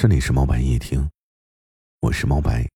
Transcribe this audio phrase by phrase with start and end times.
[0.00, 1.06] 这里是猫白夜听，
[2.00, 2.66] 我是猫白。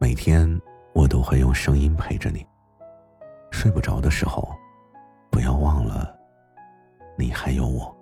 [0.00, 0.60] 每天
[0.92, 2.44] 我都会用声音陪着你。
[3.52, 4.52] 睡不着的时候，
[5.30, 6.12] 不要忘了，
[7.16, 7.96] 你还有我。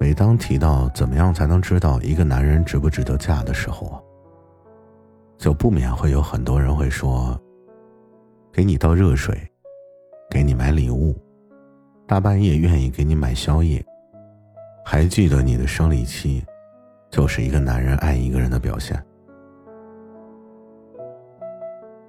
[0.00, 4.04] 每当提到怎么样才能知道一个男人值不值得嫁的时候，
[5.38, 7.40] 就不免会有很多人会说。
[8.52, 9.36] 给你倒热水，
[10.30, 11.16] 给你买礼物，
[12.06, 13.84] 大半夜愿意给你买宵夜，
[14.84, 16.44] 还记得你的生理期，
[17.10, 19.00] 就是一个男人爱一个人的表现。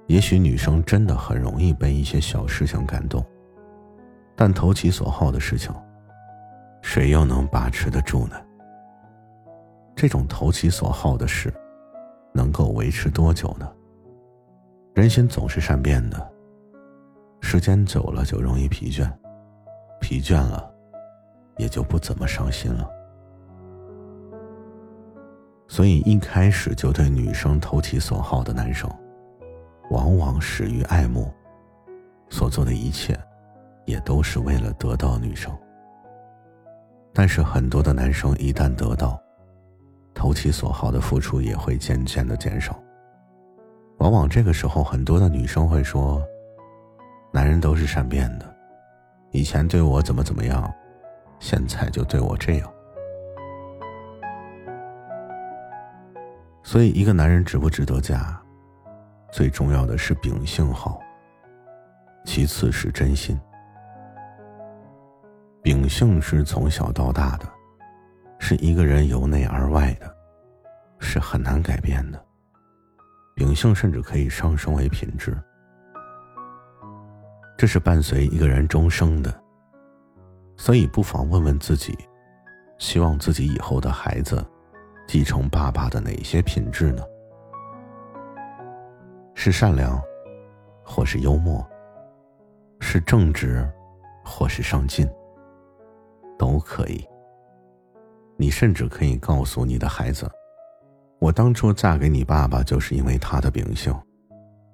[0.08, 3.24] 也许女生真的很容易被一些小事情感动，
[4.34, 5.72] 但投其所好的事情，
[6.82, 8.34] 谁又能把持得住呢？
[9.94, 11.52] 这种投其所好的事，
[12.32, 13.70] 能够维持多久呢？
[14.94, 16.32] 人心总是善变的。
[17.40, 19.10] 时间久了就容易疲倦，
[20.00, 20.72] 疲倦了，
[21.56, 22.88] 也就不怎么伤心了。
[25.66, 28.88] 所以一开始就对女生投其所好的男生，
[29.90, 31.32] 往往始于爱慕，
[32.28, 33.18] 所做的一切，
[33.84, 35.52] 也都是为了得到女生。
[37.12, 39.20] 但是很多的男生一旦得到，
[40.14, 42.80] 投其所好的付出也会渐渐的减少。
[43.98, 46.22] 往往这个时候，很多的女生会说。
[47.32, 48.54] 男人都是善变的，
[49.30, 50.72] 以前对我怎么怎么样，
[51.38, 52.72] 现在就对我这样。
[56.62, 58.38] 所以，一个男人值不值得嫁，
[59.32, 61.00] 最重要的是秉性好，
[62.24, 63.38] 其次是真心。
[65.62, 67.46] 秉性是从小到大的，
[68.38, 70.14] 是一个人由内而外的，
[70.98, 72.24] 是很难改变的。
[73.34, 75.36] 秉性甚至可以上升为品质。
[77.60, 79.38] 这是伴随一个人终生的，
[80.56, 81.94] 所以不妨问问自己：
[82.78, 84.42] 希望自己以后的孩子
[85.06, 87.02] 继承爸爸的哪些品质呢？
[89.34, 90.02] 是善良，
[90.82, 91.62] 或是幽默；
[92.80, 93.70] 是正直，
[94.24, 95.06] 或是上进，
[96.38, 97.06] 都可以。
[98.38, 100.26] 你甚至可以告诉你的孩子：
[101.18, 103.94] 我当初嫁给你爸爸，就是因为他的秉性，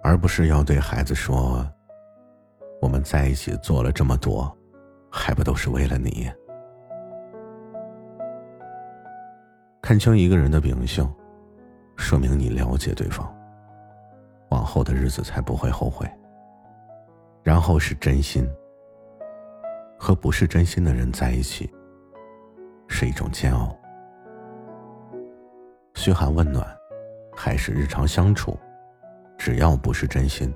[0.05, 1.69] 而不是要对孩子说。
[3.07, 4.53] 在一起做了这么多，
[5.09, 6.29] 还不都是为了你？
[9.81, 11.09] 看清一个人的秉性，
[11.97, 13.33] 说明你了解对方，
[14.51, 16.05] 往后的日子才不会后悔。
[17.45, 18.45] 然后是真心，
[19.97, 21.73] 和不是真心的人在一起，
[22.89, 23.73] 是一种煎熬。
[25.95, 26.67] 嘘寒问暖，
[27.37, 28.59] 还是日常相处，
[29.39, 30.53] 只要不是真心，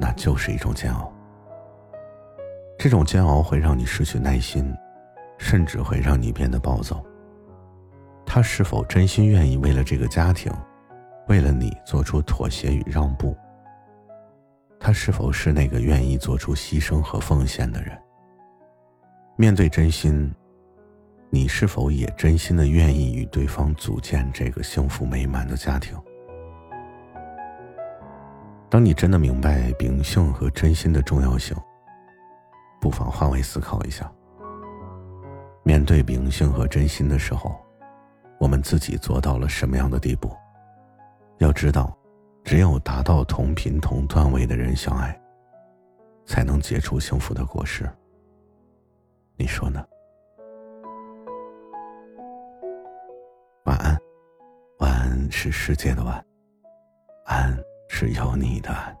[0.00, 1.12] 那就是一种煎熬。
[2.78, 4.72] 这种煎熬会让你失去耐心，
[5.36, 7.04] 甚至会让你变得暴躁。
[8.24, 10.52] 他是否真心愿意为了这个家庭，
[11.26, 13.36] 为了你做出妥协与让步？
[14.78, 17.98] 他是否是那个愿意做出牺牲和奉献的人？
[19.34, 20.32] 面对真心，
[21.30, 26.00] 你是否也真心的愿意与对方组建这个幸福美满的家庭？
[28.70, 31.56] 当你真的明白秉性和真心的重要性。
[32.80, 34.10] 不妨换位思考一下，
[35.62, 37.56] 面对秉性和真心的时候，
[38.38, 40.30] 我们自己做到了什么样的地步？
[41.38, 41.96] 要知道，
[42.44, 45.20] 只有达到同频同段位的人相爱，
[46.24, 47.88] 才能结出幸福的果实。
[49.36, 49.84] 你说呢？
[53.64, 53.98] 晚安，
[54.78, 56.24] 晚安是世界的晚，
[57.26, 57.56] 安
[57.88, 58.96] 是有你的安。